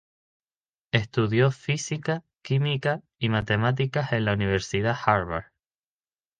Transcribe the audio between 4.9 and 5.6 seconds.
Harvard.